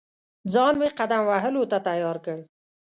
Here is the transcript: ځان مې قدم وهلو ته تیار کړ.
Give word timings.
ځان 0.53 0.73
مې 0.79 0.89
قدم 0.99 1.21
وهلو 1.29 1.63
ته 1.71 1.77
تیار 1.87 2.17
کړ. 2.25 2.37